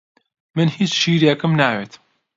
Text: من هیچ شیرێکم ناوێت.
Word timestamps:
من 0.57 0.65
هیچ 0.77 0.91
شیرێکم 1.01 1.51
ناوێت. 1.61 1.93